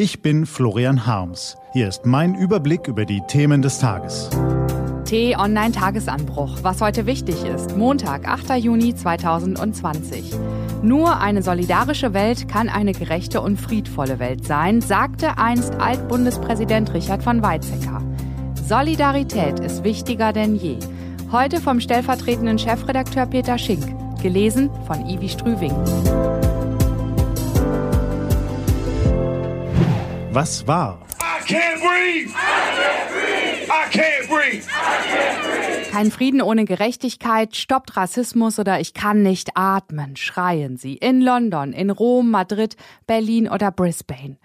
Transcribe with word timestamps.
Ich 0.00 0.22
bin 0.22 0.46
Florian 0.46 1.06
Harms. 1.06 1.56
Hier 1.72 1.88
ist 1.88 2.06
mein 2.06 2.36
Überblick 2.36 2.86
über 2.86 3.04
die 3.04 3.20
Themen 3.26 3.62
des 3.62 3.80
Tages. 3.80 4.30
T-Online-Tagesanbruch. 5.06 6.58
Was 6.62 6.80
heute 6.80 7.04
wichtig 7.06 7.44
ist. 7.44 7.76
Montag, 7.76 8.28
8. 8.28 8.58
Juni 8.58 8.94
2020. 8.94 10.36
Nur 10.82 11.18
eine 11.18 11.42
solidarische 11.42 12.14
Welt 12.14 12.46
kann 12.46 12.68
eine 12.68 12.92
gerechte 12.92 13.40
und 13.40 13.56
friedvolle 13.56 14.20
Welt 14.20 14.46
sein, 14.46 14.80
sagte 14.80 15.36
einst 15.36 15.74
Altbundespräsident 15.80 16.94
Richard 16.94 17.24
von 17.24 17.42
Weizsäcker. 17.42 18.00
Solidarität 18.68 19.58
ist 19.58 19.82
wichtiger 19.82 20.32
denn 20.32 20.54
je. 20.54 20.78
Heute 21.32 21.60
vom 21.60 21.80
stellvertretenden 21.80 22.60
Chefredakteur 22.60 23.26
Peter 23.26 23.58
Schink. 23.58 23.84
Gelesen 24.22 24.70
von 24.86 25.08
Ivi 25.08 25.28
Strüving. 25.28 25.74
Was 30.40 30.68
war? 30.68 31.04
Kein 35.90 36.10
Frieden 36.12 36.42
ohne 36.42 36.64
Gerechtigkeit, 36.64 37.56
stoppt 37.56 37.96
Rassismus 37.96 38.60
oder 38.60 38.78
ich 38.78 38.94
kann 38.94 39.24
nicht 39.24 39.56
atmen, 39.56 40.14
schreien 40.14 40.76
sie. 40.76 40.94
In 40.94 41.22
London, 41.22 41.72
in 41.72 41.90
Rom, 41.90 42.30
Madrid, 42.30 42.76
Berlin 43.08 43.48
oder 43.48 43.72
Brisbane. 43.72 44.36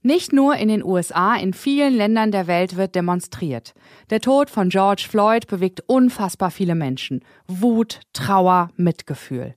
Nicht 0.00 0.32
nur 0.32 0.56
in 0.56 0.68
den 0.68 0.82
USA, 0.82 1.36
in 1.36 1.52
vielen 1.52 1.98
Ländern 1.98 2.32
der 2.32 2.46
Welt 2.46 2.78
wird 2.78 2.94
demonstriert. 2.94 3.74
Der 4.08 4.20
Tod 4.22 4.48
von 4.48 4.70
George 4.70 5.04
Floyd 5.06 5.48
bewegt 5.48 5.82
unfassbar 5.86 6.50
viele 6.50 6.74
Menschen. 6.74 7.22
Wut, 7.46 8.00
Trauer, 8.14 8.70
Mitgefühl. 8.76 9.54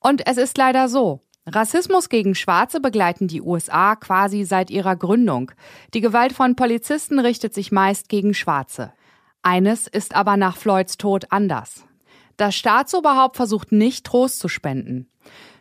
Und 0.00 0.26
es 0.26 0.38
ist 0.38 0.56
leider 0.56 0.88
so. 0.88 1.20
Rassismus 1.46 2.08
gegen 2.08 2.34
Schwarze 2.34 2.80
begleiten 2.80 3.28
die 3.28 3.42
USA 3.42 3.96
quasi 3.96 4.44
seit 4.44 4.70
ihrer 4.70 4.96
Gründung. 4.96 5.52
Die 5.92 6.00
Gewalt 6.00 6.32
von 6.32 6.56
Polizisten 6.56 7.18
richtet 7.18 7.52
sich 7.52 7.70
meist 7.70 8.08
gegen 8.08 8.32
Schwarze. 8.32 8.92
Eines 9.42 9.86
ist 9.86 10.16
aber 10.16 10.38
nach 10.38 10.56
Floyds 10.56 10.96
Tod 10.96 11.26
anders. 11.30 11.84
Das 12.38 12.54
Staatsoberhaupt 12.54 13.36
versucht 13.36 13.72
nicht 13.72 14.06
Trost 14.06 14.38
zu 14.38 14.48
spenden. 14.48 15.06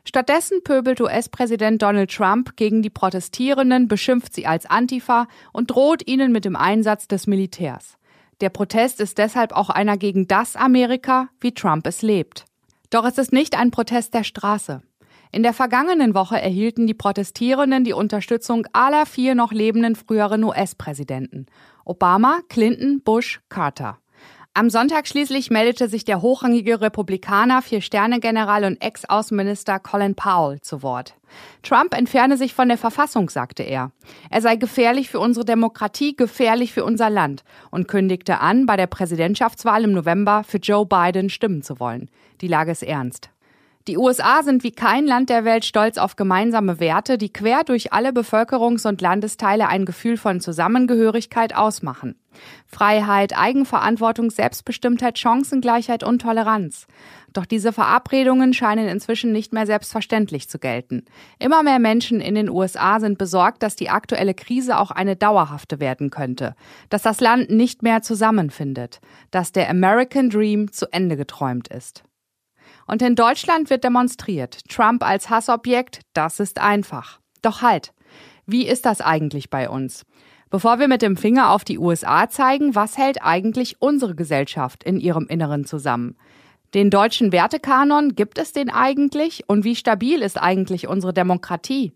Stattdessen 0.06 0.64
pöbelt 0.64 1.02
US-Präsident 1.02 1.82
Donald 1.82 2.12
Trump 2.12 2.56
gegen 2.56 2.82
die 2.82 2.90
Protestierenden, 2.90 3.88
beschimpft 3.88 4.34
sie 4.34 4.48
als 4.48 4.66
Antifa 4.66 5.28
und 5.52 5.72
droht 5.72 6.08
ihnen 6.08 6.32
mit 6.32 6.46
dem 6.46 6.56
Einsatz 6.56 7.08
des 7.08 7.28
Militärs. 7.28 7.98
Der 8.42 8.50
Protest 8.50 9.00
ist 9.00 9.18
deshalb 9.18 9.54
auch 9.54 9.70
einer 9.70 9.98
gegen 9.98 10.28
das 10.28 10.56
Amerika, 10.56 11.30
wie 11.40 11.54
Trump 11.54 11.86
es 11.88 12.02
lebt. 12.02 12.46
Doch 12.90 13.06
es 13.06 13.18
ist 13.18 13.34
nicht 13.34 13.58
ein 13.58 13.72
Protest 13.72 14.14
der 14.14 14.24
Straße. 14.24 14.82
In 15.34 15.42
der 15.42 15.54
vergangenen 15.54 16.14
Woche 16.14 16.40
erhielten 16.40 16.86
die 16.86 16.94
Protestierenden 16.94 17.84
die 17.84 17.94
Unterstützung 17.94 18.68
aller 18.72 19.08
vier 19.08 19.34
noch 19.34 19.52
lebenden 19.52 19.96
früheren 19.96 20.44
US-Präsidenten. 20.44 21.48
Obama, 21.86 22.42
Clinton, 22.50 23.02
Bush, 23.02 23.42
Carter. 23.50 23.98
Am 24.54 24.70
Sonntag 24.70 25.08
schließlich 25.08 25.50
meldete 25.50 25.90
sich 25.90 26.06
der 26.06 26.22
hochrangige 26.22 26.82
Republikaner, 26.82 27.64
Vier-Sterne-General 27.64 28.64
und 28.66 28.80
Ex-Außenminister 28.80 29.80
Colin 29.80 30.14
Powell 30.14 30.62
zu 30.62 30.84
Wort. 30.84 31.16
Trump 31.64 31.98
entferne 31.98 32.38
sich 32.38 32.54
von 32.54 32.68
der 32.68 32.78
Verfassung, 32.78 33.32
sagte 33.32 33.64
er. 33.64 33.92
Er 34.30 34.42
sei 34.42 34.56
gefährlich 34.56 35.10
für 35.10 35.20
unsere 35.20 35.46
Demokratie, 35.46 36.16
gefährlich 36.16 36.74
für 36.74 36.86
unser 36.86 37.10
Land 37.10 37.44
und 37.72 37.88
kündigte 37.88 38.40
an, 38.40 38.68
bei 38.68 38.78
der 38.78 38.86
Präsidentschaftswahl 38.86 39.84
im 39.84 39.94
November 39.94 40.44
für 40.44 40.60
Joe 40.60 40.86
Biden 40.86 41.32
stimmen 41.32 41.64
zu 41.64 41.80
wollen. 41.80 42.12
Die 42.42 42.48
Lage 42.48 42.72
ist 42.74 42.84
ernst. 42.84 43.33
Die 43.90 43.98
USA 43.98 44.44
sind 44.44 44.64
wie 44.64 44.72
kein 44.72 45.06
Land 45.06 45.30
der 45.30 45.44
Welt 45.44 45.66
stolz 45.66 45.98
auf 45.98 46.16
gemeinsame 46.16 46.80
Werte, 46.80 47.18
die 47.18 47.34
quer 47.34 47.66
durch 47.66 47.92
alle 47.92 48.12
Bevölkerungs- 48.12 48.88
und 48.88 49.02
Landesteile 49.02 49.68
ein 49.68 49.84
Gefühl 49.84 50.16
von 50.16 50.40
Zusammengehörigkeit 50.40 51.54
ausmachen. 51.54 52.16
Freiheit, 52.66 53.38
Eigenverantwortung, 53.38 54.32
Selbstbestimmtheit, 54.32 55.20
Chancengleichheit 55.20 56.02
und 56.02 56.22
Toleranz. 56.22 56.88
Doch 57.34 57.46
diese 57.46 57.74
Verabredungen 57.74 58.54
scheinen 58.54 58.88
inzwischen 58.88 59.34
nicht 59.34 59.52
mehr 59.52 59.66
selbstverständlich 59.66 60.48
zu 60.48 60.60
gelten. 60.60 61.04
Immer 61.38 61.62
mehr 61.62 61.80
Menschen 61.80 62.22
in 62.22 62.36
den 62.36 62.50
USA 62.50 63.02
sind 63.02 63.18
besorgt, 63.18 63.64
dass 63.64 63.76
die 63.76 63.90
aktuelle 63.90 64.34
Krise 64.34 64.78
auch 64.78 64.92
eine 64.92 65.18
dauerhafte 65.18 65.82
werden 65.82 66.10
könnte, 66.10 66.56
dass 66.88 67.02
das 67.02 67.20
Land 67.20 67.50
nicht 67.50 67.84
mehr 67.84 68.02
zusammenfindet, 68.02 69.02
dass 69.30 69.52
der 69.52 69.70
American 69.70 70.30
Dream 70.30 70.72
zu 70.72 70.86
Ende 70.94 71.18
geträumt 71.18 71.68
ist. 71.68 72.06
Und 72.88 73.02
in 73.02 73.16
Deutschland 73.16 73.70
wird 73.70 73.84
demonstriert. 73.84 74.60
Trump 74.70 75.04
als 75.04 75.30
Hassobjekt, 75.30 76.02
das 76.14 76.40
ist 76.40 76.60
einfach. 76.60 77.20
Doch 77.42 77.62
halt, 77.62 77.94
wie 78.46 78.68
ist 78.68 78.86
das 78.86 79.02
eigentlich 79.02 79.50
bei 79.50 79.70
uns? 79.70 80.06
Bevor 80.50 80.80
wir 80.80 80.88
mit 80.88 81.02
dem 81.02 81.18
Finger 81.18 81.50
auf 81.50 81.64
die 81.64 81.80
USA 81.80 82.30
zeigen, 82.30 82.76
was 82.76 82.98
hält 82.98 83.24
eigentlich 83.24 83.82
unsere 83.82 84.16
Gesellschaft 84.16 84.84
in 84.84 85.00
ihrem 85.00 85.28
Inneren 85.28 85.66
zusammen? 85.66 86.16
Den 86.74 86.90
deutschen 86.90 87.32
Wertekanon, 87.32 88.16
gibt 88.16 88.38
es 88.38 88.52
den 88.52 88.70
eigentlich? 88.70 89.44
Und 89.48 89.64
wie 89.64 89.76
stabil 89.76 90.22
ist 90.22 90.42
eigentlich 90.42 90.88
unsere 90.88 91.14
Demokratie? 91.14 91.94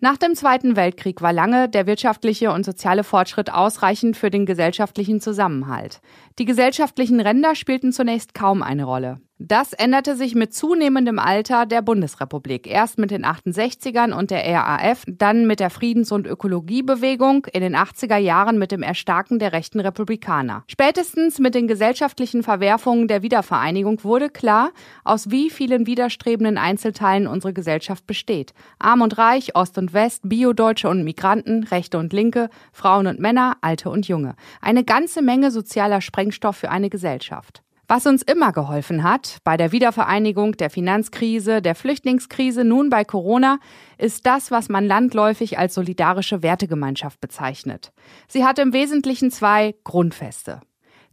Nach 0.00 0.16
dem 0.16 0.36
Zweiten 0.36 0.76
Weltkrieg 0.76 1.22
war 1.22 1.32
lange 1.32 1.68
der 1.68 1.86
wirtschaftliche 1.86 2.52
und 2.52 2.64
soziale 2.64 3.02
Fortschritt 3.02 3.52
ausreichend 3.52 4.16
für 4.16 4.30
den 4.30 4.46
gesellschaftlichen 4.46 5.20
Zusammenhalt. 5.20 6.00
Die 6.38 6.44
gesellschaftlichen 6.44 7.20
Ränder 7.20 7.56
spielten 7.56 7.92
zunächst 7.92 8.34
kaum 8.34 8.62
eine 8.62 8.84
Rolle. 8.84 9.20
Das 9.40 9.72
änderte 9.72 10.16
sich 10.16 10.34
mit 10.34 10.52
zunehmendem 10.52 11.20
Alter 11.20 11.64
der 11.64 11.80
Bundesrepublik. 11.80 12.66
Erst 12.66 12.98
mit 12.98 13.12
den 13.12 13.24
68ern 13.24 14.12
und 14.12 14.32
der 14.32 14.44
RAF, 14.44 15.04
dann 15.06 15.46
mit 15.46 15.60
der 15.60 15.70
Friedens- 15.70 16.10
und 16.10 16.26
Ökologiebewegung, 16.26 17.46
in 17.52 17.60
den 17.60 17.76
80er 17.76 18.16
Jahren 18.16 18.58
mit 18.58 18.72
dem 18.72 18.82
Erstarken 18.82 19.38
der 19.38 19.52
rechten 19.52 19.78
Republikaner. 19.78 20.64
Spätestens 20.66 21.38
mit 21.38 21.54
den 21.54 21.68
gesellschaftlichen 21.68 22.42
Verwerfungen 22.42 23.06
der 23.06 23.22
Wiedervereinigung 23.22 24.02
wurde 24.02 24.28
klar, 24.28 24.72
aus 25.04 25.30
wie 25.30 25.50
vielen 25.50 25.86
widerstrebenden 25.86 26.58
Einzelteilen 26.58 27.28
unsere 27.28 27.52
Gesellschaft 27.52 28.08
besteht. 28.08 28.54
Arm 28.80 29.02
und 29.02 29.18
Reich, 29.18 29.54
Ost 29.54 29.78
und 29.78 29.92
West, 29.92 30.22
Biodeutsche 30.24 30.88
und 30.88 31.04
Migranten, 31.04 31.62
Rechte 31.62 31.98
und 31.98 32.12
Linke, 32.12 32.50
Frauen 32.72 33.06
und 33.06 33.20
Männer, 33.20 33.56
Alte 33.60 33.88
und 33.88 34.08
Junge. 34.08 34.34
Eine 34.60 34.82
ganze 34.82 35.22
Menge 35.22 35.52
sozialer 35.52 36.00
Sprengstoff 36.00 36.56
für 36.56 36.70
eine 36.70 36.90
Gesellschaft. 36.90 37.62
Was 37.90 38.04
uns 38.04 38.20
immer 38.20 38.52
geholfen 38.52 39.02
hat, 39.02 39.38
bei 39.44 39.56
der 39.56 39.72
Wiedervereinigung, 39.72 40.52
der 40.58 40.68
Finanzkrise, 40.68 41.62
der 41.62 41.74
Flüchtlingskrise, 41.74 42.62
nun 42.62 42.90
bei 42.90 43.02
Corona, 43.02 43.60
ist 43.96 44.26
das, 44.26 44.50
was 44.50 44.68
man 44.68 44.84
landläufig 44.84 45.58
als 45.58 45.72
solidarische 45.72 46.42
Wertegemeinschaft 46.42 47.18
bezeichnet. 47.18 47.92
Sie 48.28 48.44
hat 48.44 48.58
im 48.58 48.74
Wesentlichen 48.74 49.30
zwei 49.30 49.74
Grundfeste. 49.84 50.60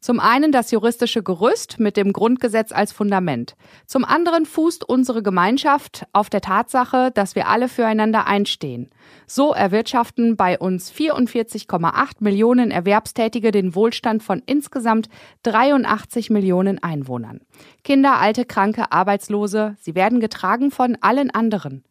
Zum 0.06 0.20
einen 0.20 0.52
das 0.52 0.70
juristische 0.70 1.24
Gerüst 1.24 1.80
mit 1.80 1.98
dem 1.98 2.14
Grundgesetz 2.14 2.72
als 2.72 2.92
Fundament. 2.92 3.56
Zum 3.88 4.06
anderen 4.06 4.46
fußt 4.46 4.88
unsere 4.88 5.24
Gemeinschaft 5.24 6.06
auf 6.14 6.30
der 6.30 6.42
Tatsache, 6.42 7.10
dass 7.10 7.36
wir 7.36 7.48
alle 7.48 7.68
füreinander 7.68 8.28
einstehen. 8.28 8.92
So 9.26 9.52
erwirtschaften 9.52 10.38
bei 10.38 10.60
uns 10.60 10.94
44,8 10.94 12.18
Millionen 12.20 12.70
Erwerbstätige 12.70 13.50
den 13.50 13.74
Wohlstand 13.74 14.22
von 14.22 14.44
insgesamt 14.46 15.10
83 15.42 16.30
Millionen 16.30 16.84
Einwohnern. 16.84 17.40
Kinder, 17.84 18.20
alte, 18.20 18.46
kranke, 18.46 18.92
Arbeitslose, 18.92 19.76
sie 19.80 19.96
werden 19.96 20.20
getragen 20.20 20.70
von 20.70 21.00
allen 21.02 21.32
anderen. 21.32 21.84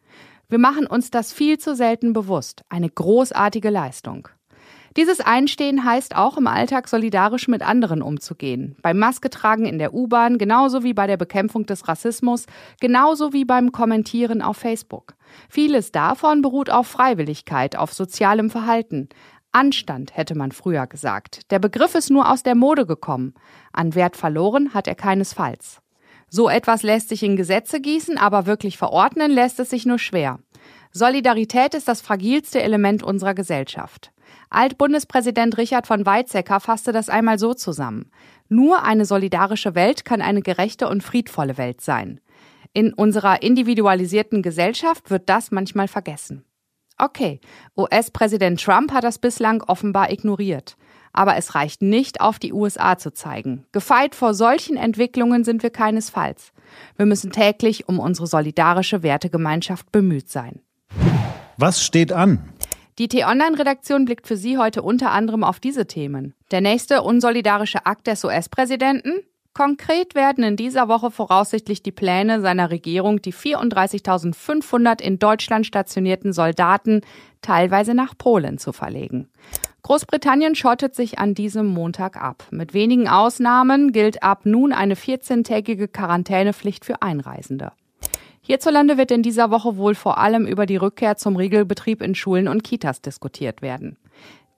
Wir 0.47 0.59
machen 0.59 0.87
uns 0.87 1.11
das 1.11 1.33
viel 1.33 1.57
zu 1.57 1.75
selten 1.75 2.13
bewusst. 2.13 2.63
Eine 2.69 2.89
großartige 2.89 3.69
Leistung. 3.69 4.29
Dieses 4.97 5.19
Einstehen 5.19 5.83
heißt 5.83 6.15
auch 6.15 6.37
im 6.37 6.47
Alltag 6.47 6.87
solidarisch 6.87 7.49
mit 7.49 7.61
anderen 7.61 8.01
umzugehen. 8.01 8.77
Beim 8.81 8.97
Masketragen 8.97 9.65
in 9.65 9.77
der 9.77 9.93
U-Bahn, 9.93 10.37
genauso 10.37 10.83
wie 10.83 10.93
bei 10.93 11.05
der 11.05 11.17
Bekämpfung 11.17 11.65
des 11.65 11.89
Rassismus, 11.89 12.45
genauso 12.79 13.33
wie 13.33 13.43
beim 13.43 13.73
Kommentieren 13.73 14.41
auf 14.41 14.55
Facebook. 14.55 15.15
Vieles 15.49 15.91
davon 15.91 16.41
beruht 16.41 16.69
auf 16.69 16.87
Freiwilligkeit, 16.87 17.75
auf 17.75 17.91
sozialem 17.91 18.49
Verhalten. 18.49 19.09
Anstand 19.51 20.15
hätte 20.15 20.33
man 20.33 20.53
früher 20.53 20.87
gesagt. 20.87 21.51
Der 21.51 21.59
Begriff 21.59 21.93
ist 21.93 22.09
nur 22.09 22.31
aus 22.31 22.43
der 22.43 22.55
Mode 22.55 22.85
gekommen. 22.85 23.33
An 23.73 23.95
Wert 23.95 24.15
verloren 24.15 24.73
hat 24.73 24.87
er 24.87 24.95
keinesfalls. 24.95 25.81
So 26.29 26.47
etwas 26.47 26.83
lässt 26.83 27.09
sich 27.09 27.21
in 27.21 27.35
Gesetze 27.35 27.81
gießen, 27.81 28.17
aber 28.17 28.45
wirklich 28.45 28.77
verordnen 28.77 29.31
lässt 29.31 29.59
es 29.59 29.69
sich 29.69 29.85
nur 29.85 29.99
schwer. 29.99 30.39
Solidarität 30.91 31.73
ist 31.73 31.89
das 31.89 32.01
fragilste 32.01 32.61
Element 32.61 33.03
unserer 33.03 33.33
Gesellschaft. 33.33 34.13
Altbundespräsident 34.49 35.57
Richard 35.57 35.87
von 35.87 36.05
Weizsäcker 36.05 36.59
fasste 36.59 36.91
das 36.91 37.09
einmal 37.09 37.39
so 37.39 37.53
zusammen. 37.53 38.11
Nur 38.47 38.83
eine 38.83 39.05
solidarische 39.05 39.75
Welt 39.75 40.05
kann 40.05 40.21
eine 40.21 40.41
gerechte 40.41 40.87
und 40.87 41.03
friedvolle 41.03 41.57
Welt 41.57 41.81
sein. 41.81 42.19
In 42.73 42.93
unserer 42.93 43.41
individualisierten 43.41 44.41
Gesellschaft 44.41 45.09
wird 45.09 45.29
das 45.29 45.51
manchmal 45.51 45.87
vergessen. 45.87 46.43
Okay, 46.97 47.41
US-Präsident 47.77 48.63
Trump 48.63 48.93
hat 48.93 49.03
das 49.03 49.17
bislang 49.17 49.61
offenbar 49.63 50.11
ignoriert. 50.11 50.77
Aber 51.11 51.37
es 51.37 51.55
reicht 51.55 51.81
nicht, 51.81 52.19
auf 52.19 52.39
die 52.39 52.51
USA 52.51 52.97
zu 52.97 53.13
zeigen. 53.13 53.65
Gefeit 53.71 54.15
vor 54.15 54.33
solchen 54.33 54.75
Entwicklungen 54.75 55.43
sind 55.43 55.63
wir 55.63 55.69
keinesfalls. 55.69 56.51
Wir 56.97 57.05
müssen 57.05 57.31
täglich 57.31 57.87
um 57.87 57.99
unsere 57.99 58.27
solidarische 58.27 59.03
Wertegemeinschaft 59.03 59.91
bemüht 59.91 60.29
sein. 60.29 60.59
Was 61.57 61.83
steht 61.83 62.11
an? 62.11 62.49
Die 62.97 63.09
T-Online-Redaktion 63.09 64.05
blickt 64.05 64.25
für 64.25 64.37
Sie 64.37 64.57
heute 64.57 64.81
unter 64.81 65.11
anderem 65.11 65.43
auf 65.43 65.59
diese 65.59 65.85
Themen. 65.85 66.33
Der 66.51 66.61
nächste 66.61 67.01
unsolidarische 67.01 67.85
Akt 67.85 68.07
des 68.07 68.23
US-Präsidenten? 68.23 69.15
Konkret 69.53 70.15
werden 70.15 70.45
in 70.45 70.55
dieser 70.55 70.87
Woche 70.87 71.11
voraussichtlich 71.11 71.83
die 71.83 71.91
Pläne 71.91 72.39
seiner 72.39 72.71
Regierung, 72.71 73.21
die 73.21 73.33
34.500 73.33 75.01
in 75.01 75.19
Deutschland 75.19 75.65
stationierten 75.65 76.31
Soldaten 76.31 77.01
teilweise 77.41 77.93
nach 77.93 78.17
Polen 78.17 78.57
zu 78.59 78.71
verlegen. 78.71 79.29
Großbritannien 79.81 80.55
schottet 80.55 80.95
sich 80.95 81.19
an 81.19 81.33
diesem 81.33 81.67
Montag 81.67 82.15
ab. 82.15 82.45
Mit 82.49 82.73
wenigen 82.73 83.09
Ausnahmen 83.09 83.91
gilt 83.91 84.23
ab 84.23 84.45
nun 84.45 84.71
eine 84.71 84.95
14-tägige 84.95 85.89
Quarantänepflicht 85.89 86.85
für 86.85 87.01
Einreisende. 87.01 87.73
Hierzulande 88.45 88.97
wird 88.99 89.09
in 89.09 89.23
dieser 89.23 89.49
Woche 89.49 89.75
wohl 89.75 89.95
vor 89.95 90.19
allem 90.19 90.45
über 90.45 90.67
die 90.67 90.75
Rückkehr 90.75 91.17
zum 91.17 91.35
Regelbetrieb 91.35 92.03
in 92.03 92.13
Schulen 92.13 92.47
und 92.47 92.63
Kitas 92.63 93.01
diskutiert 93.01 93.63
werden. 93.63 93.97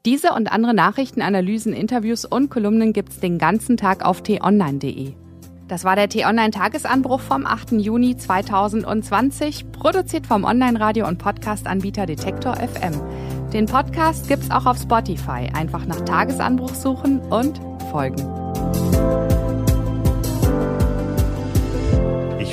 Diese 0.06 0.34
und 0.34 0.52
andere 0.52 0.74
Nachrichten, 0.74 1.22
Analysen, 1.22 1.72
Interviews 1.72 2.26
und 2.26 2.50
Kolumnen 2.50 2.92
gibt's 2.92 3.22
den 3.22 3.38
ganzen 3.38 3.78
Tag 3.78 4.04
auf 4.06 4.22
t-online.de. 4.24 5.14
Das 5.70 5.86
war 5.86 5.96
der 5.96 6.10
T-Online-Tagesanbruch 6.10 7.22
vom 7.22 7.46
8. 7.46 7.74
Juni 7.74 8.18
2020, 8.18 9.72
produziert 9.72 10.28
vom 10.28 10.44
Online-Radio- 10.44 11.08
und 11.08 11.18
Podcast-Anbieter 11.18 12.06
Detektor 12.06 12.56
FM. 12.56 13.02
Den 13.54 13.68
Podcast 13.68 14.28
gibt's 14.28 14.52
auch 14.52 14.66
auf 14.66 14.78
Spotify. 14.78 15.50
Einfach 15.54 15.86
nach 15.86 16.02
Tagesanbruch 16.02 16.74
suchen 16.74 17.20
und 17.20 17.62
folgen. 17.92 18.47